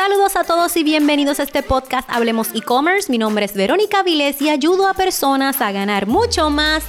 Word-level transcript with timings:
Saludos 0.00 0.34
a 0.36 0.44
todos 0.44 0.74
y 0.78 0.82
bienvenidos 0.82 1.40
a 1.40 1.42
este 1.42 1.62
podcast 1.62 2.08
Hablemos 2.10 2.54
e-commerce. 2.54 3.12
Mi 3.12 3.18
nombre 3.18 3.44
es 3.44 3.52
Verónica 3.52 4.02
Viles 4.02 4.40
y 4.40 4.48
ayudo 4.48 4.88
a 4.88 4.94
personas 4.94 5.60
a 5.60 5.72
ganar 5.72 6.06
mucho 6.06 6.48
más, 6.48 6.82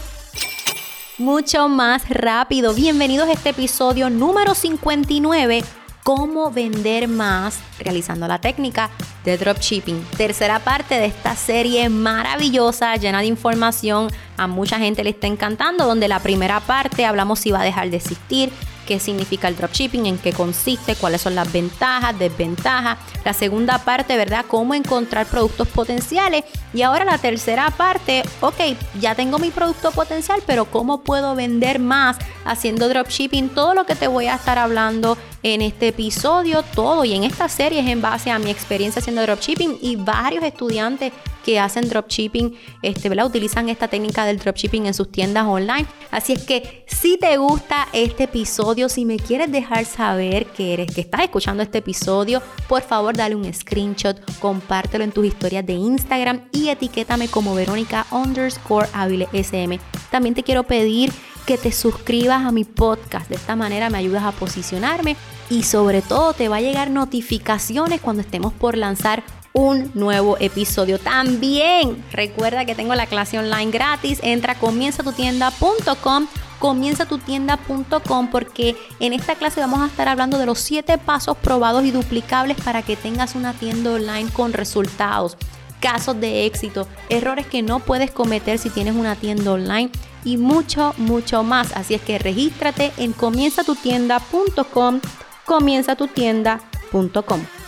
mucho 1.17 1.67
más 1.67 2.07
rápido. 2.07 2.73
Bienvenidos 2.73 3.27
a 3.27 3.33
este 3.33 3.49
episodio 3.49 4.09
número 4.09 4.55
59 4.55 5.61
cómo 6.03 6.51
vender 6.51 7.09
más 7.09 7.59
realizando 7.79 8.29
la 8.29 8.39
técnica 8.39 8.89
de 9.25 9.37
dropshipping. 9.37 10.03
Tercera 10.17 10.59
parte 10.59 10.95
de 10.95 11.07
esta 11.07 11.35
serie 11.35 11.89
maravillosa, 11.89 12.95
llena 12.95 13.19
de 13.19 13.27
información. 13.27 14.09
A 14.37 14.47
mucha 14.47 14.79
gente 14.79 15.03
le 15.03 15.09
está 15.09 15.27
encantando, 15.27 15.85
donde 15.85 16.07
la 16.07 16.19
primera 16.19 16.61
parte 16.61 17.05
hablamos 17.05 17.39
si 17.39 17.51
va 17.51 17.59
a 17.59 17.65
dejar 17.65 17.89
de 17.89 17.97
existir, 17.97 18.51
qué 18.85 18.99
significa 18.99 19.47
el 19.47 19.55
dropshipping, 19.55 20.05
en 20.05 20.17
qué 20.17 20.33
consiste, 20.33 20.95
cuáles 20.95 21.21
son 21.21 21.35
las 21.35 21.51
ventajas, 21.51 22.17
desventajas. 22.17 22.97
La 23.23 23.33
segunda 23.33 23.79
parte, 23.79 24.17
¿verdad? 24.17 24.45
Cómo 24.47 24.73
encontrar 24.73 25.25
productos 25.27 25.67
potenciales. 25.67 26.43
Y 26.73 26.81
ahora 26.81 27.05
la 27.05 27.17
tercera 27.17 27.69
parte, 27.71 28.23
ok, 28.39 28.75
ya 28.99 29.15
tengo 29.15 29.39
mi 29.39 29.51
producto 29.51 29.91
potencial, 29.91 30.41
pero 30.45 30.65
¿cómo 30.65 31.01
puedo 31.01 31.35
vender 31.35 31.79
más 31.79 32.17
haciendo 32.45 32.89
dropshipping? 32.89 33.49
Todo 33.49 33.73
lo 33.73 33.85
que 33.85 33.95
te 33.95 34.07
voy 34.07 34.27
a 34.27 34.35
estar 34.35 34.57
hablando 34.57 35.17
en 35.43 35.61
este 35.61 35.89
episodio, 35.89 36.63
todo 36.63 37.03
y 37.03 37.13
en 37.13 37.23
esta 37.23 37.49
serie 37.49 37.79
es 37.79 37.87
en 37.87 38.01
base 38.01 38.31
a 38.31 38.39
mi 38.39 38.51
experiencia 38.51 38.99
haciendo 38.99 39.23
dropshipping 39.23 39.79
y 39.81 39.95
varios 39.95 40.43
estudiantes 40.43 41.11
que 41.43 41.59
hacen 41.59 41.89
dropshipping, 41.89 42.55
este, 42.81 43.09
¿verdad? 43.09 43.25
utilizan 43.25 43.69
esta 43.69 43.87
técnica 43.87 44.25
del 44.25 44.39
dropshipping 44.39 44.85
en 44.85 44.93
sus 44.93 45.11
tiendas 45.11 45.45
online. 45.45 45.85
Así 46.11 46.33
es 46.33 46.43
que 46.43 46.85
si 46.87 47.17
te 47.17 47.37
gusta 47.37 47.87
este 47.93 48.23
episodio, 48.23 48.89
si 48.89 49.05
me 49.05 49.17
quieres 49.17 49.51
dejar 49.51 49.85
saber 49.85 50.45
que 50.47 50.73
eres, 50.73 50.93
que 50.93 51.01
estás 51.01 51.21
escuchando 51.21 51.63
este 51.63 51.79
episodio, 51.79 52.41
por 52.67 52.81
favor 52.81 53.15
dale 53.15 53.35
un 53.35 53.51
screenshot, 53.53 54.17
compártelo 54.39 55.03
en 55.03 55.11
tus 55.11 55.25
historias 55.25 55.65
de 55.65 55.73
Instagram 55.73 56.49
y 56.51 56.69
etiquétame 56.69 57.27
como 57.27 57.55
Verónica 57.55 58.05
underscore 58.11 58.87
SM. 59.33 59.79
También 60.09 60.35
te 60.35 60.43
quiero 60.43 60.63
pedir 60.63 61.11
que 61.45 61.57
te 61.57 61.71
suscribas 61.71 62.45
a 62.45 62.51
mi 62.51 62.63
podcast. 62.63 63.29
De 63.29 63.35
esta 63.35 63.55
manera 63.55 63.89
me 63.89 63.97
ayudas 63.97 64.23
a 64.23 64.31
posicionarme 64.31 65.15
y 65.49 65.63
sobre 65.63 66.01
todo 66.01 66.33
te 66.33 66.47
va 66.49 66.57
a 66.57 66.61
llegar 66.61 66.89
notificaciones 66.91 68.01
cuando 68.01 68.21
estemos 68.21 68.53
por 68.53 68.77
lanzar 68.77 69.23
un 69.53 69.91
nuevo 69.93 70.37
episodio. 70.39 70.99
También 70.99 72.03
recuerda 72.11 72.65
que 72.65 72.75
tengo 72.75 72.95
la 72.95 73.05
clase 73.05 73.37
online 73.37 73.71
gratis. 73.71 74.19
Entra 74.23 74.53
a 74.53 74.59
comienzatutienda.com 74.59 76.27
comienzatutienda.com 76.61 78.29
porque 78.29 78.77
en 78.99 79.13
esta 79.13 79.35
clase 79.35 79.59
vamos 79.59 79.81
a 79.81 79.87
estar 79.87 80.07
hablando 80.07 80.37
de 80.37 80.45
los 80.45 80.59
7 80.59 80.97
pasos 80.99 81.35
probados 81.37 81.83
y 81.83 81.91
duplicables 81.91 82.55
para 82.61 82.83
que 82.83 82.95
tengas 82.95 83.35
una 83.35 83.53
tienda 83.53 83.91
online 83.91 84.29
con 84.31 84.53
resultados, 84.53 85.35
casos 85.81 86.21
de 86.21 86.45
éxito, 86.45 86.87
errores 87.09 87.47
que 87.47 87.63
no 87.63 87.79
puedes 87.79 88.11
cometer 88.11 88.59
si 88.59 88.69
tienes 88.69 88.95
una 88.95 89.15
tienda 89.15 89.51
online 89.51 89.89
y 90.23 90.37
mucho, 90.37 90.93
mucho 90.97 91.43
más. 91.43 91.75
Así 91.75 91.95
es 91.95 92.01
que 92.01 92.19
regístrate 92.19 92.93
en 92.97 93.11
comienzatutienda.com, 93.11 95.01
comienzatutienda.com. 95.45 97.60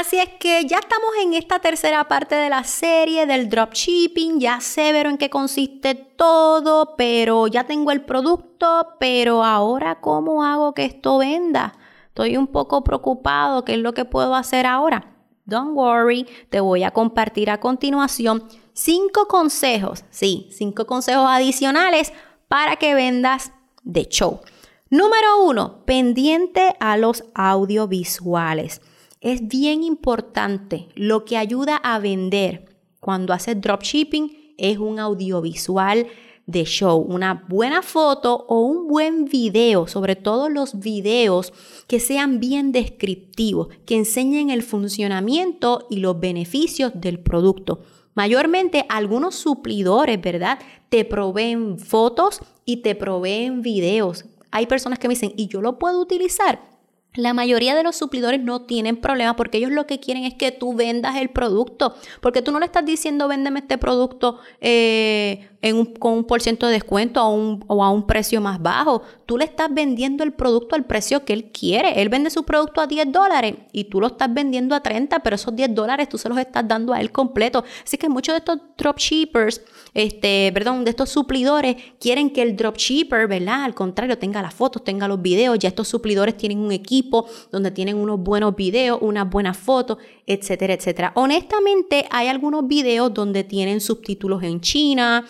Así 0.00 0.18
es 0.18 0.30
que 0.38 0.64
ya 0.64 0.78
estamos 0.78 1.10
en 1.22 1.34
esta 1.34 1.58
tercera 1.58 2.08
parte 2.08 2.34
de 2.34 2.48
la 2.48 2.64
serie 2.64 3.26
del 3.26 3.50
dropshipping. 3.50 4.40
Ya 4.40 4.58
sé, 4.62 4.94
ver 4.94 5.04
en 5.04 5.18
qué 5.18 5.28
consiste 5.28 5.94
todo, 5.94 6.96
pero 6.96 7.48
ya 7.48 7.64
tengo 7.64 7.90
el 7.90 8.06
producto, 8.06 8.94
pero 8.98 9.44
ahora 9.44 10.00
¿cómo 10.00 10.42
hago 10.42 10.72
que 10.72 10.86
esto 10.86 11.18
venda? 11.18 11.74
Estoy 12.06 12.38
un 12.38 12.46
poco 12.46 12.82
preocupado, 12.82 13.62
¿qué 13.66 13.74
es 13.74 13.78
lo 13.80 13.92
que 13.92 14.06
puedo 14.06 14.34
hacer 14.34 14.64
ahora? 14.64 15.18
Don't 15.44 15.76
worry, 15.76 16.26
te 16.48 16.60
voy 16.60 16.82
a 16.82 16.92
compartir 16.92 17.50
a 17.50 17.60
continuación 17.60 18.48
cinco 18.72 19.28
consejos, 19.28 20.06
sí, 20.08 20.48
cinco 20.50 20.86
consejos 20.86 21.26
adicionales 21.28 22.14
para 22.48 22.76
que 22.76 22.94
vendas 22.94 23.52
de 23.82 24.06
show. 24.06 24.40
Número 24.88 25.44
uno, 25.44 25.84
pendiente 25.84 26.74
a 26.80 26.96
los 26.96 27.22
audiovisuales. 27.34 28.80
Es 29.20 29.46
bien 29.48 29.82
importante 29.82 30.88
lo 30.94 31.26
que 31.26 31.36
ayuda 31.36 31.76
a 31.76 31.98
vender 31.98 32.74
cuando 33.00 33.34
haces 33.34 33.60
dropshipping 33.60 34.54
es 34.56 34.78
un 34.78 34.98
audiovisual 34.98 36.06
de 36.46 36.64
show, 36.64 36.98
una 36.98 37.44
buena 37.46 37.82
foto 37.82 38.46
o 38.48 38.60
un 38.60 38.88
buen 38.88 39.26
video, 39.26 39.86
sobre 39.86 40.16
todo 40.16 40.48
los 40.48 40.80
videos 40.80 41.52
que 41.86 42.00
sean 42.00 42.40
bien 42.40 42.72
descriptivos, 42.72 43.68
que 43.84 43.96
enseñen 43.96 44.48
el 44.48 44.62
funcionamiento 44.62 45.86
y 45.90 45.98
los 45.98 46.18
beneficios 46.18 46.92
del 46.94 47.20
producto. 47.20 47.80
Mayormente 48.14 48.86
algunos 48.88 49.34
suplidores, 49.34 50.18
¿verdad? 50.18 50.58
Te 50.88 51.04
proveen 51.04 51.78
fotos 51.78 52.40
y 52.64 52.78
te 52.78 52.94
proveen 52.94 53.60
videos. 53.60 54.24
Hay 54.50 54.64
personas 54.64 54.98
que 54.98 55.08
me 55.08 55.14
dicen, 55.14 55.34
¿y 55.36 55.46
yo 55.48 55.60
lo 55.60 55.78
puedo 55.78 56.00
utilizar? 56.00 56.79
La 57.14 57.34
mayoría 57.34 57.74
de 57.74 57.82
los 57.82 57.96
suplidores 57.96 58.40
no 58.40 58.62
tienen 58.62 58.96
problema 58.96 59.34
porque 59.34 59.58
ellos 59.58 59.72
lo 59.72 59.86
que 59.86 59.98
quieren 59.98 60.24
es 60.24 60.34
que 60.34 60.52
tú 60.52 60.74
vendas 60.74 61.16
el 61.16 61.30
producto. 61.30 61.94
Porque 62.20 62.40
tú 62.40 62.52
no 62.52 62.60
le 62.60 62.66
estás 62.66 62.84
diciendo 62.84 63.26
véndeme 63.26 63.60
este 63.60 63.78
producto 63.78 64.38
eh, 64.60 65.48
con 65.98 66.12
un 66.12 66.24
por 66.24 66.40
ciento 66.40 66.66
de 66.66 66.72
descuento 66.72 67.22
o 67.22 67.84
a 67.84 67.90
un 67.90 68.06
precio 68.06 68.40
más 68.40 68.62
bajo. 68.62 69.02
Tú 69.26 69.36
le 69.36 69.44
estás 69.44 69.72
vendiendo 69.72 70.24
el 70.24 70.32
producto 70.32 70.74
al 70.74 70.86
precio 70.86 71.24
que 71.24 71.34
él 71.34 71.50
quiere. 71.52 72.00
Él 72.00 72.08
vende 72.08 72.30
su 72.30 72.44
producto 72.44 72.80
a 72.80 72.86
10 72.86 73.12
dólares 73.12 73.54
y 73.72 73.84
tú 73.84 74.00
lo 74.00 74.06
estás 74.06 74.32
vendiendo 74.32 74.74
a 74.74 74.82
30, 74.82 75.18
pero 75.20 75.36
esos 75.36 75.54
10 75.54 75.74
dólares 75.74 76.08
tú 76.08 76.16
se 76.16 76.28
los 76.28 76.38
estás 76.38 76.66
dando 76.66 76.94
a 76.94 77.00
él 77.00 77.12
completo. 77.12 77.62
Así 77.84 77.98
que 77.98 78.08
muchos 78.08 78.32
de 78.32 78.38
estos 78.38 78.58
dropshippers, 78.78 79.60
este, 79.92 80.50
perdón, 80.54 80.84
de 80.84 80.90
estos 80.90 81.10
suplidores 81.10 81.76
quieren 82.00 82.30
que 82.30 82.40
el 82.40 82.56
dropshipper, 82.56 83.28
¿verdad? 83.28 83.64
Al 83.64 83.74
contrario, 83.74 84.16
tenga 84.16 84.40
las 84.40 84.54
fotos, 84.54 84.82
tenga 84.82 85.06
los 85.08 85.20
videos. 85.20 85.58
Ya 85.58 85.68
estos 85.68 85.88
suplidores 85.88 86.38
tienen 86.38 86.58
un 86.58 86.72
equipo 86.72 87.26
donde 87.52 87.70
tienen 87.70 87.96
unos 87.96 88.18
buenos 88.18 88.56
videos, 88.56 88.98
unas 89.02 89.28
buenas 89.28 89.58
fotos, 89.58 89.98
etcétera, 90.26 90.72
etcétera. 90.72 91.12
Honestamente, 91.16 92.06
hay 92.10 92.28
algunos 92.28 92.66
videos 92.66 93.12
donde 93.12 93.44
tienen 93.44 93.80
subtítulos 93.80 94.42
en 94.42 94.60
China 94.60 95.26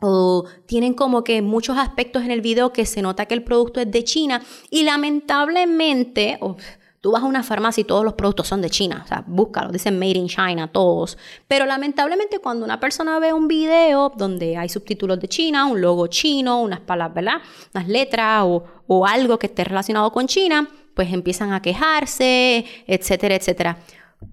o 0.00 0.44
tienen 0.66 0.94
como 0.94 1.24
que 1.24 1.42
muchos 1.42 1.78
aspectos 1.78 2.22
en 2.22 2.30
el 2.30 2.40
video 2.40 2.72
que 2.72 2.86
se 2.86 3.02
nota 3.02 3.26
que 3.26 3.34
el 3.34 3.42
producto 3.42 3.80
es 3.80 3.90
de 3.90 4.04
China 4.04 4.42
y 4.70 4.82
lamentablemente, 4.82 6.38
tú 7.00 7.12
vas 7.12 7.22
a 7.22 7.26
una 7.26 7.42
farmacia 7.42 7.82
y 7.82 7.84
todos 7.84 8.04
los 8.04 8.14
productos 8.14 8.48
son 8.48 8.62
de 8.62 8.70
China, 8.70 9.02
o 9.04 9.08
sea, 9.08 9.24
búscalo, 9.26 9.70
dicen 9.70 9.98
Made 9.98 10.18
in 10.18 10.28
China 10.28 10.70
todos, 10.72 11.16
pero 11.48 11.66
lamentablemente 11.66 12.38
cuando 12.38 12.64
una 12.64 12.80
persona 12.80 13.18
ve 13.18 13.32
un 13.32 13.48
video 13.48 14.12
donde 14.16 14.56
hay 14.56 14.68
subtítulos 14.68 15.20
de 15.20 15.28
China, 15.28 15.66
un 15.66 15.80
logo 15.80 16.06
chino, 16.08 16.60
unas 16.60 16.80
palabras, 16.80 17.14
¿verdad? 17.14 17.42
Unas 17.74 17.88
letras 17.88 18.42
o, 18.44 18.64
o 18.86 19.06
algo 19.06 19.38
que 19.38 19.46
esté 19.46 19.64
relacionado 19.64 20.12
con 20.12 20.26
China, 20.26 20.68
pues 20.94 21.12
empiezan 21.12 21.52
a 21.52 21.62
quejarse, 21.62 22.64
etcétera, 22.86 23.34
etcétera. 23.34 23.78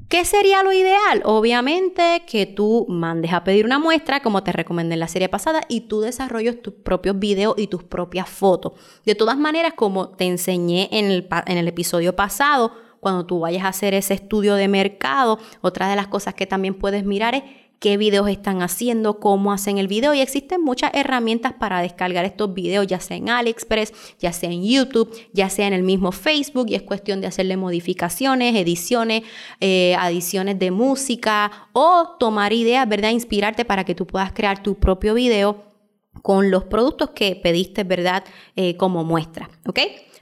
¿Qué 0.09 0.23
sería 0.23 0.63
lo 0.63 0.71
ideal? 0.71 1.21
Obviamente 1.25 2.23
que 2.25 2.45
tú 2.45 2.85
mandes 2.89 3.33
a 3.33 3.43
pedir 3.43 3.65
una 3.65 3.79
muestra, 3.79 4.21
como 4.21 4.43
te 4.43 4.51
recomendé 4.51 4.93
en 4.93 5.01
la 5.01 5.07
serie 5.07 5.29
pasada, 5.29 5.61
y 5.67 5.81
tú 5.81 6.01
desarrolles 6.01 6.61
tus 6.61 6.73
propios 6.73 7.19
videos 7.19 7.55
y 7.57 7.67
tus 7.67 7.83
propias 7.83 8.29
fotos. 8.29 8.73
De 9.05 9.15
todas 9.15 9.37
maneras, 9.37 9.73
como 9.75 10.09
te 10.09 10.25
enseñé 10.25 10.89
en 10.91 11.05
el, 11.05 11.27
en 11.45 11.57
el 11.57 11.67
episodio 11.67 12.15
pasado, 12.15 12.71
cuando 12.99 13.25
tú 13.25 13.39
vayas 13.39 13.63
a 13.63 13.69
hacer 13.69 13.93
ese 13.93 14.13
estudio 14.13 14.55
de 14.55 14.67
mercado, 14.67 15.39
otra 15.61 15.89
de 15.89 15.95
las 15.95 16.07
cosas 16.07 16.33
que 16.33 16.47
también 16.47 16.73
puedes 16.73 17.05
mirar 17.05 17.35
es 17.35 17.43
qué 17.79 17.97
videos 17.97 18.27
están 18.29 18.61
haciendo, 18.61 19.19
cómo 19.19 19.51
hacen 19.51 19.77
el 19.77 19.87
video 19.87 20.13
y 20.13 20.21
existen 20.21 20.63
muchas 20.63 20.91
herramientas 20.93 21.53
para 21.53 21.81
descargar 21.81 22.25
estos 22.25 22.53
videos, 22.53 22.87
ya 22.87 22.99
sea 22.99 23.17
en 23.17 23.29
AliExpress, 23.29 23.93
ya 24.19 24.33
sea 24.33 24.49
en 24.49 24.63
YouTube, 24.63 25.15
ya 25.33 25.49
sea 25.49 25.67
en 25.67 25.73
el 25.73 25.83
mismo 25.83 26.11
Facebook 26.11 26.67
y 26.69 26.75
es 26.75 26.81
cuestión 26.81 27.21
de 27.21 27.27
hacerle 27.27 27.57
modificaciones, 27.57 28.55
ediciones, 28.55 29.23
eh, 29.59 29.95
adiciones 29.99 30.57
de 30.59 30.71
música 30.71 31.69
o 31.73 32.15
tomar 32.19 32.53
ideas, 32.53 32.87
¿verdad? 32.87 33.11
Inspirarte 33.11 33.65
para 33.65 33.83
que 33.83 33.95
tú 33.95 34.07
puedas 34.07 34.31
crear 34.33 34.63
tu 34.63 34.75
propio 34.75 35.13
video 35.13 35.65
con 36.23 36.49
los 36.49 36.63
productos 36.63 37.11
que 37.11 37.35
pediste, 37.35 37.83
¿verdad? 37.83 38.23
Eh, 38.55 38.75
como 38.75 39.03
muestra, 39.03 39.49
¿ok? 39.67 39.79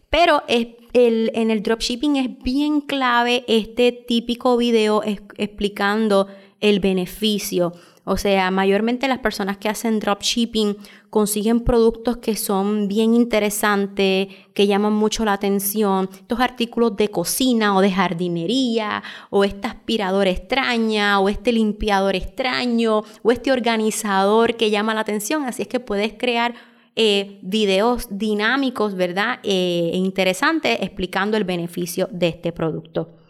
Pero 0.09 0.43
en 0.47 1.51
el 1.51 1.61
dropshipping 1.61 2.15
es 2.15 2.37
bien 2.41 2.79
clave 2.79 3.43
este 3.47 3.91
típico 3.91 4.55
video 4.55 5.01
explicando 5.03 6.27
el 6.65 6.79
beneficio. 6.79 7.73
O 8.07 8.17
sea, 8.17 8.49
mayormente 8.51 9.07
las 9.07 9.19
personas 9.19 9.57
que 9.57 9.69
hacen 9.69 9.99
dropshipping 9.99 10.77
consiguen 11.11 11.59
productos 11.59 12.17
que 12.17 12.35
son 12.35 12.87
bien 12.87 13.13
interesantes, 13.13 14.27
que 14.53 14.67
llaman 14.67 14.93
mucho 14.93 15.25
la 15.25 15.33
atención. 15.33 16.09
Estos 16.11 16.39
artículos 16.39 16.95
de 16.97 17.09
cocina 17.09 17.75
o 17.75 17.81
de 17.81 17.91
jardinería, 17.91 19.03
o 19.29 19.43
esta 19.43 19.69
aspiradora 19.69 20.29
extraña, 20.29 21.19
o 21.19 21.29
este 21.29 21.51
limpiador 21.51 22.15
extraño, 22.15 23.03
o 23.23 23.31
este 23.31 23.51
organizador 23.51 24.55
que 24.55 24.71
llama 24.71 24.93
la 24.93 25.01
atención. 25.01 25.45
Así 25.45 25.63
es 25.63 25.67
que 25.67 25.79
puedes 25.79 26.13
crear 26.13 26.53
eh, 26.95 27.39
videos 27.43 28.07
dinámicos, 28.09 28.95
¿verdad? 28.95 29.39
E 29.43 29.91
interesantes 29.93 30.77
explicando 30.81 31.37
el 31.37 31.43
beneficio 31.43 32.07
de 32.11 32.29
este 32.29 32.51
producto. 32.51 33.24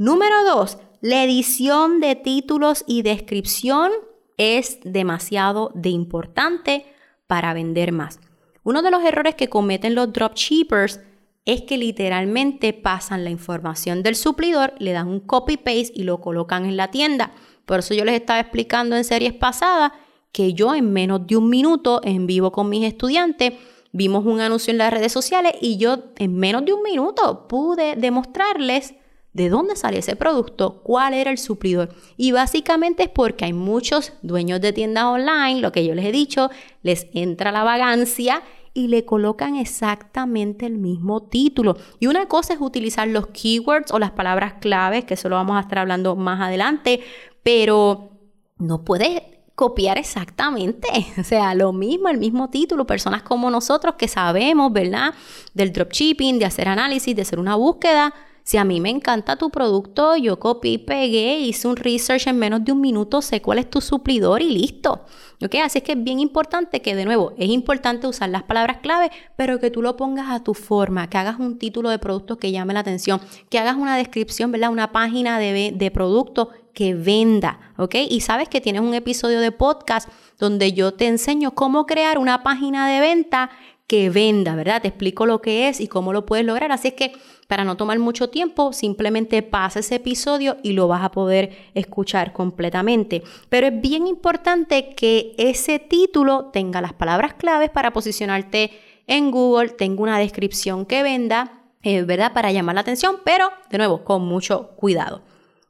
Número 0.00 0.44
dos, 0.46 0.78
la 1.02 1.22
edición 1.24 2.00
de 2.00 2.16
títulos 2.16 2.84
y 2.86 3.02
descripción 3.02 3.92
es 4.38 4.78
demasiado 4.82 5.72
de 5.74 5.90
importante 5.90 6.86
para 7.26 7.52
vender 7.52 7.92
más. 7.92 8.18
Uno 8.62 8.80
de 8.80 8.90
los 8.90 9.04
errores 9.04 9.34
que 9.34 9.50
cometen 9.50 9.94
los 9.94 10.10
dropshippers 10.10 11.00
es 11.44 11.60
que 11.64 11.76
literalmente 11.76 12.72
pasan 12.72 13.24
la 13.24 13.28
información 13.28 14.02
del 14.02 14.16
suplidor, 14.16 14.72
le 14.78 14.92
dan 14.92 15.06
un 15.06 15.20
copy-paste 15.20 15.92
y 15.94 16.04
lo 16.04 16.22
colocan 16.22 16.64
en 16.64 16.78
la 16.78 16.90
tienda. 16.90 17.32
Por 17.66 17.80
eso 17.80 17.92
yo 17.92 18.06
les 18.06 18.14
estaba 18.14 18.40
explicando 18.40 18.96
en 18.96 19.04
series 19.04 19.34
pasadas 19.34 19.92
que 20.32 20.54
yo 20.54 20.74
en 20.74 20.94
menos 20.94 21.26
de 21.26 21.36
un 21.36 21.50
minuto 21.50 22.00
en 22.04 22.26
vivo 22.26 22.52
con 22.52 22.70
mis 22.70 22.86
estudiantes 22.86 23.52
vimos 23.92 24.24
un 24.24 24.40
anuncio 24.40 24.70
en 24.70 24.78
las 24.78 24.94
redes 24.94 25.12
sociales 25.12 25.52
y 25.60 25.76
yo 25.76 26.04
en 26.16 26.36
menos 26.36 26.64
de 26.64 26.72
un 26.72 26.82
minuto 26.82 27.48
pude 27.48 27.96
demostrarles 27.96 28.94
de 29.32 29.48
dónde 29.48 29.76
sale 29.76 29.98
ese 29.98 30.16
producto, 30.16 30.82
cuál 30.82 31.14
era 31.14 31.30
el 31.30 31.38
suplidor. 31.38 31.90
Y 32.16 32.32
básicamente 32.32 33.04
es 33.04 33.08
porque 33.08 33.44
hay 33.44 33.52
muchos 33.52 34.12
dueños 34.22 34.60
de 34.60 34.72
tiendas 34.72 35.04
online, 35.04 35.60
lo 35.60 35.72
que 35.72 35.84
yo 35.84 35.94
les 35.94 36.06
he 36.06 36.12
dicho, 36.12 36.50
les 36.82 37.06
entra 37.14 37.52
la 37.52 37.62
vagancia 37.62 38.42
y 38.74 38.88
le 38.88 39.04
colocan 39.04 39.56
exactamente 39.56 40.66
el 40.66 40.78
mismo 40.78 41.22
título. 41.22 41.76
Y 41.98 42.06
una 42.06 42.26
cosa 42.26 42.54
es 42.54 42.60
utilizar 42.60 43.08
los 43.08 43.28
keywords 43.28 43.92
o 43.92 43.98
las 43.98 44.12
palabras 44.12 44.54
claves, 44.60 45.04
que 45.04 45.14
eso 45.14 45.28
lo 45.28 45.36
vamos 45.36 45.56
a 45.56 45.60
estar 45.60 45.78
hablando 45.78 46.16
más 46.16 46.40
adelante, 46.40 47.00
pero 47.42 48.10
no 48.58 48.84
puedes 48.84 49.22
copiar 49.54 49.98
exactamente, 49.98 50.88
o 51.20 51.24
sea, 51.24 51.54
lo 51.54 51.72
mismo, 51.72 52.08
el 52.08 52.18
mismo 52.18 52.48
título, 52.48 52.86
personas 52.86 53.22
como 53.22 53.50
nosotros 53.50 53.94
que 53.96 54.08
sabemos, 54.08 54.72
¿verdad? 54.72 55.14
Del 55.54 55.72
dropshipping, 55.72 56.38
de 56.38 56.46
hacer 56.46 56.68
análisis, 56.68 57.14
de 57.14 57.22
hacer 57.22 57.38
una 57.38 57.56
búsqueda. 57.56 58.14
Si 58.50 58.56
a 58.56 58.64
mí 58.64 58.80
me 58.80 58.90
encanta 58.90 59.36
tu 59.36 59.50
producto, 59.50 60.16
yo 60.16 60.40
copié 60.40 60.72
y 60.72 60.78
pegué, 60.78 61.38
hice 61.38 61.68
un 61.68 61.76
research 61.76 62.26
en 62.26 62.36
menos 62.36 62.64
de 62.64 62.72
un 62.72 62.80
minuto, 62.80 63.22
sé 63.22 63.40
cuál 63.40 63.60
es 63.60 63.70
tu 63.70 63.80
suplidor 63.80 64.42
y 64.42 64.50
listo. 64.50 65.04
¿Ok? 65.40 65.54
Así 65.62 65.78
es 65.78 65.84
que 65.84 65.92
es 65.92 66.02
bien 66.02 66.18
importante 66.18 66.82
que, 66.82 66.96
de 66.96 67.04
nuevo, 67.04 67.32
es 67.38 67.48
importante 67.48 68.08
usar 68.08 68.28
las 68.28 68.42
palabras 68.42 68.78
clave, 68.78 69.12
pero 69.36 69.60
que 69.60 69.70
tú 69.70 69.82
lo 69.82 69.96
pongas 69.96 70.30
a 70.30 70.42
tu 70.42 70.54
forma, 70.54 71.08
que 71.08 71.16
hagas 71.16 71.38
un 71.38 71.60
título 71.60 71.90
de 71.90 72.00
producto 72.00 72.38
que 72.38 72.50
llame 72.50 72.74
la 72.74 72.80
atención, 72.80 73.20
que 73.50 73.60
hagas 73.60 73.76
una 73.76 73.96
descripción, 73.96 74.50
¿verdad? 74.50 74.72
Una 74.72 74.90
página 74.90 75.38
de, 75.38 75.72
de 75.72 75.90
producto 75.92 76.50
que 76.74 76.94
venda, 76.94 77.72
¿ok? 77.76 77.94
Y 78.10 78.20
sabes 78.20 78.48
que 78.48 78.60
tienes 78.60 78.82
un 78.82 78.94
episodio 78.94 79.38
de 79.38 79.52
podcast 79.52 80.08
donde 80.40 80.72
yo 80.72 80.92
te 80.94 81.06
enseño 81.06 81.52
cómo 81.52 81.86
crear 81.86 82.18
una 82.18 82.42
página 82.42 82.88
de 82.88 82.98
venta 82.98 83.50
que 83.90 84.08
venda, 84.08 84.54
¿verdad? 84.54 84.82
Te 84.82 84.86
explico 84.86 85.26
lo 85.26 85.42
que 85.42 85.68
es 85.68 85.80
y 85.80 85.88
cómo 85.88 86.12
lo 86.12 86.24
puedes 86.24 86.46
lograr. 86.46 86.70
Así 86.70 86.86
es 86.86 86.94
que 86.94 87.10
para 87.48 87.64
no 87.64 87.76
tomar 87.76 87.98
mucho 87.98 88.30
tiempo, 88.30 88.72
simplemente 88.72 89.42
pasa 89.42 89.80
ese 89.80 89.96
episodio 89.96 90.58
y 90.62 90.74
lo 90.74 90.86
vas 90.86 91.02
a 91.02 91.10
poder 91.10 91.72
escuchar 91.74 92.32
completamente. 92.32 93.24
Pero 93.48 93.66
es 93.66 93.80
bien 93.80 94.06
importante 94.06 94.90
que 94.94 95.34
ese 95.38 95.80
título 95.80 96.50
tenga 96.52 96.80
las 96.80 96.92
palabras 96.92 97.34
claves 97.34 97.68
para 97.70 97.92
posicionarte 97.92 98.70
en 99.08 99.32
Google, 99.32 99.70
tenga 99.70 100.04
una 100.04 100.20
descripción 100.20 100.86
que 100.86 101.02
venda, 101.02 101.64
eh, 101.82 102.02
¿verdad? 102.02 102.32
Para 102.32 102.52
llamar 102.52 102.76
la 102.76 102.82
atención, 102.82 103.16
pero 103.24 103.50
de 103.70 103.78
nuevo, 103.78 104.04
con 104.04 104.22
mucho 104.22 104.68
cuidado. 104.76 105.22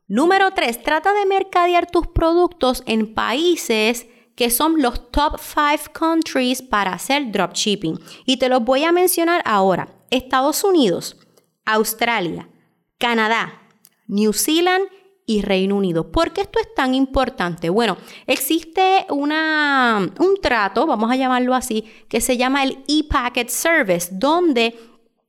Número 0.08 0.50
3, 0.50 0.82
trata 0.82 1.14
de 1.14 1.24
mercadear 1.24 1.90
tus 1.90 2.06
productos 2.06 2.82
en 2.84 3.14
países 3.14 4.06
que 4.36 4.50
son 4.50 4.80
los 4.80 5.10
top 5.10 5.38
5 5.38 5.92
countries 5.92 6.62
para 6.62 6.92
hacer 6.92 7.30
dropshipping. 7.30 7.98
Y 8.24 8.36
te 8.38 8.48
los 8.48 8.64
voy 8.64 8.84
a 8.84 8.92
mencionar 8.92 9.42
ahora. 9.44 9.88
Estados 10.10 10.64
Unidos, 10.64 11.16
Australia, 11.64 12.48
Canadá, 12.98 13.62
New 14.06 14.32
Zealand 14.32 14.84
y 15.26 15.42
Reino 15.42 15.76
Unido. 15.76 16.10
¿Por 16.10 16.32
qué 16.32 16.40
esto 16.40 16.58
es 16.58 16.74
tan 16.74 16.94
importante? 16.94 17.70
Bueno, 17.70 17.96
existe 18.26 19.06
una, 19.10 20.10
un 20.18 20.40
trato, 20.42 20.86
vamos 20.86 21.10
a 21.10 21.16
llamarlo 21.16 21.54
así, 21.54 21.84
que 22.08 22.20
se 22.20 22.36
llama 22.36 22.64
el 22.64 22.82
e-packet 22.88 23.48
service, 23.48 24.08
donde 24.10 24.76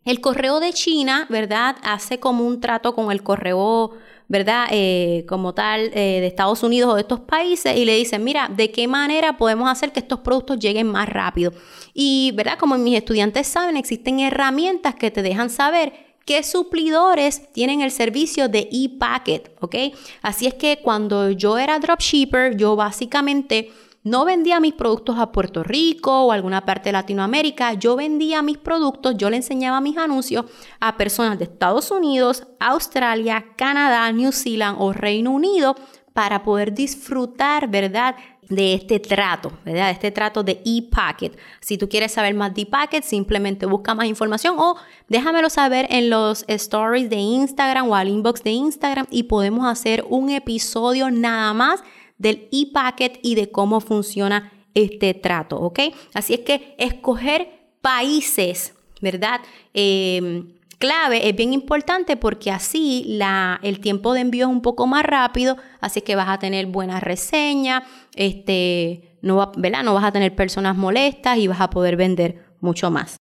el 0.03 0.19
correo 0.19 0.59
de 0.59 0.73
China, 0.73 1.27
¿verdad? 1.29 1.75
Hace 1.83 2.19
como 2.19 2.47
un 2.47 2.59
trato 2.59 2.95
con 2.95 3.11
el 3.11 3.21
correo, 3.21 3.91
¿verdad? 4.31 4.67
Eh, 4.71 5.25
como 5.27 5.53
tal 5.53 5.91
eh, 5.93 6.21
de 6.21 6.27
Estados 6.27 6.63
Unidos 6.63 6.89
o 6.89 6.95
de 6.95 7.01
estos 7.01 7.19
países 7.19 7.75
y 7.75 7.83
le 7.83 7.97
dicen, 7.97 8.23
mira, 8.23 8.47
¿de 8.47 8.71
qué 8.71 8.87
manera 8.87 9.35
podemos 9.35 9.69
hacer 9.69 9.91
que 9.91 9.99
estos 9.99 10.21
productos 10.21 10.57
lleguen 10.57 10.87
más 10.87 11.09
rápido? 11.09 11.51
Y, 11.93 12.31
¿verdad? 12.33 12.57
Como 12.57 12.77
mis 12.77 12.95
estudiantes 12.95 13.47
saben, 13.47 13.75
existen 13.75 14.21
herramientas 14.21 14.95
que 14.95 15.11
te 15.11 15.21
dejan 15.21 15.49
saber 15.49 15.91
qué 16.25 16.43
suplidores 16.43 17.51
tienen 17.51 17.81
el 17.81 17.91
servicio 17.91 18.47
de 18.47 18.69
e-packet, 18.71 19.51
¿ok? 19.59 19.75
Así 20.21 20.47
es 20.47 20.53
que 20.53 20.79
cuando 20.81 21.31
yo 21.31 21.57
era 21.57 21.77
dropshipper, 21.77 22.55
yo 22.55 22.77
básicamente 22.77 23.69
no 24.03 24.25
vendía 24.25 24.59
mis 24.59 24.73
productos 24.73 25.19
a 25.19 25.31
Puerto 25.31 25.63
Rico 25.63 26.23
o 26.23 26.31
alguna 26.31 26.65
parte 26.65 26.89
de 26.89 26.93
Latinoamérica, 26.93 27.73
yo 27.73 27.95
vendía 27.95 28.41
mis 28.41 28.57
productos, 28.57 29.15
yo 29.17 29.29
le 29.29 29.37
enseñaba 29.37 29.81
mis 29.81 29.97
anuncios 29.97 30.45
a 30.79 30.97
personas 30.97 31.37
de 31.37 31.45
Estados 31.45 31.91
Unidos, 31.91 32.47
Australia, 32.59 33.45
Canadá, 33.55 34.11
New 34.11 34.31
Zealand 34.31 34.77
o 34.79 34.93
Reino 34.93 35.31
Unido 35.31 35.75
para 36.13 36.43
poder 36.43 36.73
disfrutar, 36.73 37.69
¿verdad? 37.69 38.15
de 38.51 38.73
este 38.73 38.99
trato, 38.99 39.53
¿verdad? 39.63 39.85
De 39.85 39.91
este 39.91 40.11
trato 40.11 40.43
de 40.43 40.61
e-packet. 40.65 41.37
Si 41.61 41.77
tú 41.77 41.87
quieres 41.87 42.11
saber 42.11 42.35
más 42.35 42.53
de 42.53 42.63
e-packet, 42.63 43.01
simplemente 43.03 43.65
busca 43.65 43.95
más 43.95 44.07
información 44.07 44.55
o 44.59 44.75
déjamelo 45.07 45.49
saber 45.49 45.87
en 45.89 46.09
los 46.09 46.43
stories 46.49 47.09
de 47.09 47.15
Instagram 47.15 47.89
o 47.89 47.95
al 47.95 48.09
inbox 48.09 48.43
de 48.43 48.51
Instagram 48.51 49.07
y 49.09 49.23
podemos 49.23 49.65
hacer 49.65 50.03
un 50.09 50.29
episodio 50.29 51.09
nada 51.09 51.53
más 51.53 51.81
del 52.21 52.47
e-packet 52.51 53.19
y 53.23 53.35
de 53.35 53.49
cómo 53.49 53.81
funciona 53.81 54.53
este 54.73 55.13
trato, 55.13 55.59
¿ok? 55.59 55.79
Así 56.13 56.33
es 56.35 56.41
que 56.41 56.75
escoger 56.77 57.49
países, 57.81 58.75
¿verdad? 59.01 59.41
Eh, 59.73 60.43
clave 60.77 61.29
es 61.29 61.35
bien 61.35 61.53
importante 61.53 62.17
porque 62.17 62.51
así 62.51 63.05
la, 63.07 63.59
el 63.63 63.79
tiempo 63.79 64.13
de 64.13 64.21
envío 64.21 64.45
es 64.45 64.51
un 64.51 64.61
poco 64.61 64.87
más 64.87 65.03
rápido, 65.03 65.57
así 65.79 66.01
que 66.01 66.15
vas 66.15 66.29
a 66.29 66.39
tener 66.39 66.67
buenas 66.67 67.01
reseñas, 67.01 67.83
este, 68.15 69.17
no, 69.21 69.51
¿verdad? 69.57 69.83
no 69.83 69.93
vas 69.93 70.05
a 70.05 70.11
tener 70.11 70.35
personas 70.35 70.75
molestas 70.75 71.37
y 71.37 71.47
vas 71.47 71.61
a 71.61 71.69
poder 71.69 71.95
vender 71.95 72.45
mucho 72.59 72.91
más. 72.91 73.20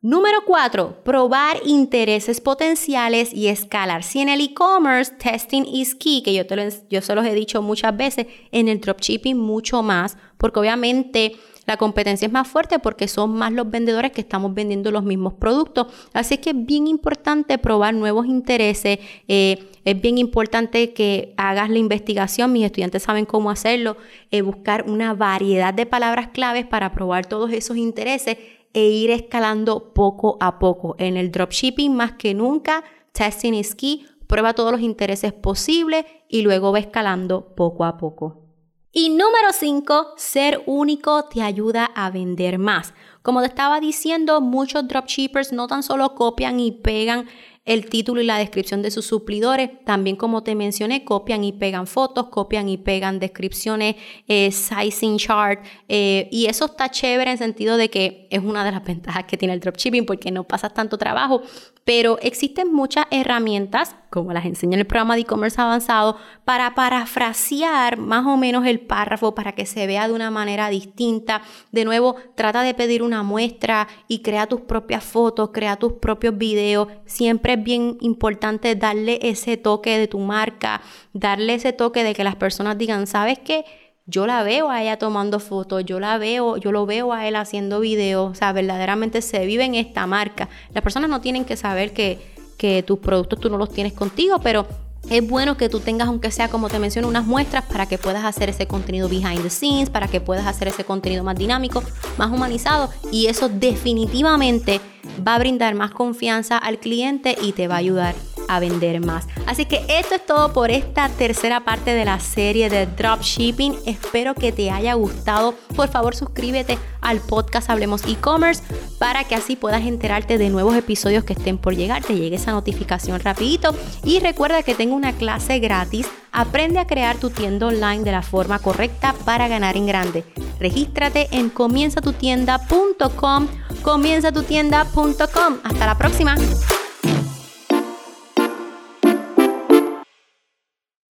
Número 0.00 0.44
4. 0.46 1.02
Probar 1.02 1.56
intereses 1.64 2.40
potenciales 2.40 3.34
y 3.34 3.48
escalar. 3.48 4.04
Si 4.04 4.20
en 4.20 4.28
el 4.28 4.40
e-commerce 4.40 5.12
testing 5.18 5.64
is 5.64 5.96
key, 5.96 6.22
que 6.22 6.32
yo, 6.32 6.46
te 6.46 6.54
lo, 6.54 6.70
se 6.70 7.14
los 7.16 7.26
he 7.26 7.34
dicho 7.34 7.62
muchas 7.62 7.96
veces, 7.96 8.28
en 8.52 8.68
el 8.68 8.80
dropshipping 8.80 9.36
mucho 9.36 9.82
más, 9.82 10.16
porque 10.36 10.60
obviamente 10.60 11.32
la 11.66 11.76
competencia 11.76 12.26
es 12.26 12.32
más 12.32 12.46
fuerte 12.46 12.78
porque 12.78 13.08
son 13.08 13.32
más 13.32 13.52
los 13.52 13.68
vendedores 13.68 14.12
que 14.12 14.20
estamos 14.20 14.54
vendiendo 14.54 14.92
los 14.92 15.02
mismos 15.02 15.34
productos. 15.34 15.88
Así 16.12 16.38
que 16.38 16.50
es 16.50 16.64
bien 16.64 16.86
importante 16.86 17.58
probar 17.58 17.92
nuevos 17.92 18.26
intereses. 18.26 19.00
Eh, 19.26 19.68
es 19.84 20.00
bien 20.00 20.16
importante 20.16 20.92
que 20.92 21.34
hagas 21.36 21.70
la 21.70 21.78
investigación. 21.78 22.52
Mis 22.52 22.64
estudiantes 22.64 23.02
saben 23.02 23.26
cómo 23.26 23.50
hacerlo. 23.50 23.96
Eh, 24.30 24.42
buscar 24.42 24.88
una 24.88 25.12
variedad 25.12 25.74
de 25.74 25.86
palabras 25.86 26.28
claves 26.28 26.64
para 26.64 26.92
probar 26.92 27.26
todos 27.26 27.52
esos 27.52 27.76
intereses 27.76 28.38
e 28.72 28.86
ir 28.88 29.10
escalando 29.10 29.92
poco 29.92 30.36
a 30.40 30.58
poco. 30.58 30.96
En 30.98 31.16
el 31.16 31.30
dropshipping 31.30 31.94
más 31.94 32.12
que 32.12 32.34
nunca, 32.34 32.84
testing 33.12 33.54
is 33.54 33.74
key. 33.74 34.06
Prueba 34.26 34.54
todos 34.54 34.72
los 34.72 34.80
intereses 34.80 35.32
posibles 35.32 36.04
y 36.28 36.42
luego 36.42 36.72
va 36.72 36.78
escalando 36.78 37.54
poco 37.54 37.84
a 37.84 37.96
poco. 37.96 38.44
Y 38.92 39.10
número 39.10 39.52
5, 39.52 40.14
ser 40.16 40.62
único 40.66 41.24
te 41.24 41.42
ayuda 41.42 41.84
a 41.94 42.10
vender 42.10 42.58
más. 42.58 42.94
Como 43.22 43.40
te 43.40 43.46
estaba 43.46 43.80
diciendo, 43.80 44.40
muchos 44.40 44.88
dropshippers 44.88 45.52
no 45.52 45.66
tan 45.66 45.82
solo 45.82 46.14
copian 46.14 46.58
y 46.58 46.72
pegan 46.72 47.26
el 47.68 47.84
título 47.90 48.22
y 48.22 48.24
la 48.24 48.38
descripción 48.38 48.80
de 48.80 48.90
sus 48.90 49.04
suplidores. 49.04 49.68
También, 49.84 50.16
como 50.16 50.42
te 50.42 50.54
mencioné, 50.54 51.04
copian 51.04 51.44
y 51.44 51.52
pegan 51.52 51.86
fotos, 51.86 52.28
copian 52.30 52.66
y 52.70 52.78
pegan 52.78 53.18
descripciones, 53.18 53.96
eh, 54.26 54.50
sizing 54.50 55.18
chart. 55.18 55.62
Eh, 55.86 56.28
y 56.32 56.46
eso 56.46 56.64
está 56.64 56.90
chévere 56.90 57.30
en 57.30 57.36
sentido 57.36 57.76
de 57.76 57.90
que 57.90 58.26
es 58.30 58.42
una 58.42 58.64
de 58.64 58.72
las 58.72 58.82
ventajas 58.86 59.24
que 59.24 59.36
tiene 59.36 59.52
el 59.52 59.60
dropshipping 59.60 60.06
porque 60.06 60.30
no 60.30 60.44
pasas 60.44 60.72
tanto 60.72 60.96
trabajo. 60.96 61.42
Pero 61.84 62.18
existen 62.22 62.72
muchas 62.72 63.04
herramientas, 63.10 63.96
como 64.10 64.32
las 64.32 64.44
enseño 64.44 64.74
en 64.74 64.80
el 64.80 64.86
programa 64.86 65.14
de 65.14 65.22
e-commerce 65.22 65.60
avanzado, 65.60 66.16
para 66.44 66.74
parafrasear 66.74 67.98
más 67.98 68.26
o 68.26 68.36
menos 68.36 68.66
el 68.66 68.80
párrafo 68.80 69.34
para 69.34 69.52
que 69.52 69.66
se 69.66 69.86
vea 69.86 70.08
de 70.08 70.14
una 70.14 70.30
manera 70.30 70.68
distinta. 70.70 71.42
De 71.72 71.84
nuevo, 71.84 72.16
trata 72.34 72.62
de 72.62 72.74
pedir 72.74 73.02
una 73.02 73.22
muestra 73.22 73.88
y 74.08 74.20
crea 74.20 74.46
tus 74.46 74.62
propias 74.62 75.04
fotos, 75.04 75.50
crea 75.52 75.76
tus 75.76 75.94
propios 75.94 76.36
videos. 76.36 76.88
Siempre 77.04 77.56
bien 77.56 77.98
importante 78.00 78.74
darle 78.74 79.18
ese 79.22 79.56
toque 79.56 79.98
de 79.98 80.08
tu 80.08 80.18
marca, 80.18 80.80
darle 81.12 81.54
ese 81.54 81.72
toque 81.72 82.04
de 82.04 82.14
que 82.14 82.24
las 82.24 82.36
personas 82.36 82.78
digan, 82.78 83.06
¿sabes 83.06 83.38
qué? 83.38 83.64
Yo 84.10 84.26
la 84.26 84.42
veo 84.42 84.70
a 84.70 84.82
ella 84.82 84.96
tomando 84.96 85.38
fotos, 85.38 85.84
yo 85.84 86.00
la 86.00 86.16
veo, 86.16 86.56
yo 86.56 86.72
lo 86.72 86.86
veo 86.86 87.12
a 87.12 87.28
él 87.28 87.36
haciendo 87.36 87.78
videos, 87.80 88.30
o 88.30 88.34
sea, 88.34 88.54
verdaderamente 88.54 89.20
se 89.20 89.44
vive 89.44 89.64
en 89.64 89.74
esta 89.74 90.06
marca. 90.06 90.48
Las 90.72 90.82
personas 90.82 91.10
no 91.10 91.20
tienen 91.20 91.44
que 91.44 91.58
saber 91.58 91.92
que, 91.92 92.37
que 92.58 92.82
tus 92.82 92.98
productos 92.98 93.40
tú 93.40 93.48
no 93.48 93.56
los 93.56 93.70
tienes 93.70 93.94
contigo, 93.94 94.38
pero 94.42 94.66
es 95.08 95.26
bueno 95.26 95.56
que 95.56 95.70
tú 95.70 95.80
tengas, 95.80 96.08
aunque 96.08 96.30
sea 96.30 96.48
como 96.48 96.68
te 96.68 96.78
menciono, 96.78 97.08
unas 97.08 97.24
muestras 97.24 97.64
para 97.64 97.86
que 97.86 97.96
puedas 97.96 98.24
hacer 98.24 98.50
ese 98.50 98.66
contenido 98.66 99.08
behind 99.08 99.42
the 99.42 99.48
scenes, 99.48 99.88
para 99.88 100.08
que 100.08 100.20
puedas 100.20 100.46
hacer 100.46 100.68
ese 100.68 100.84
contenido 100.84 101.24
más 101.24 101.36
dinámico, 101.36 101.82
más 102.18 102.30
humanizado 102.30 102.90
y 103.10 103.26
eso 103.26 103.48
definitivamente 103.48 104.80
va 105.26 105.36
a 105.36 105.38
brindar 105.38 105.74
más 105.74 105.92
confianza 105.92 106.58
al 106.58 106.78
cliente 106.78 107.36
y 107.40 107.52
te 107.52 107.68
va 107.68 107.76
a 107.76 107.78
ayudar 107.78 108.14
a 108.48 108.60
vender 108.60 109.04
más. 109.04 109.26
Así 109.46 109.66
que 109.66 109.84
esto 109.88 110.16
es 110.16 110.26
todo 110.26 110.52
por 110.52 110.70
esta 110.70 111.08
tercera 111.08 111.60
parte 111.60 111.92
de 111.92 112.04
la 112.04 112.18
serie 112.18 112.68
de 112.68 112.86
dropshipping. 112.86 113.76
Espero 113.86 114.34
que 114.34 114.52
te 114.52 114.70
haya 114.70 114.94
gustado. 114.94 115.54
Por 115.76 115.88
favor, 115.88 116.16
suscríbete 116.16 116.78
al 117.00 117.20
podcast 117.20 117.70
Hablemos 117.70 118.02
e-commerce 118.06 118.62
para 118.98 119.24
que 119.24 119.34
así 119.34 119.56
puedas 119.56 119.82
enterarte 119.82 120.38
de 120.38 120.48
nuevos 120.48 120.74
episodios 120.74 121.24
que 121.24 121.34
estén 121.34 121.58
por 121.58 121.74
llegar, 121.76 122.02
te 122.02 122.14
llegue 122.14 122.36
esa 122.36 122.52
notificación 122.52 123.20
rapidito 123.20 123.74
y 124.04 124.20
recuerda 124.20 124.62
que 124.62 124.74
tengo 124.74 124.94
una 124.96 125.12
clase 125.12 125.58
gratis. 125.58 126.06
Aprende 126.32 126.78
a 126.78 126.86
crear 126.86 127.16
tu 127.16 127.30
tienda 127.30 127.66
online 127.66 128.04
de 128.04 128.12
la 128.12 128.22
forma 128.22 128.58
correcta 128.58 129.14
para 129.24 129.48
ganar 129.48 129.76
en 129.76 129.86
grande. 129.86 130.24
Regístrate 130.60 131.28
en 131.30 131.50
comienzatutienda.com, 131.50 133.48
comienzatutienda.com. 133.82 135.58
Hasta 135.64 135.86
la 135.86 135.96
próxima. 135.96 136.36